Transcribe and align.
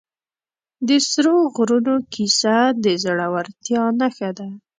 د 0.87 0.89
سرو 1.09 1.35
غرونو 1.55 1.95
کیسه 2.13 2.57
د 2.83 2.85
زړورتیا 3.03 3.83
نښه 3.99 4.29
ده. 4.37 4.49